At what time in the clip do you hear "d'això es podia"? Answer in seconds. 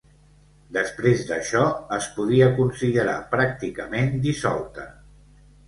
1.31-2.49